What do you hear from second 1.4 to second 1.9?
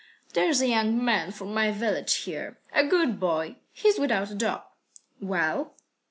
my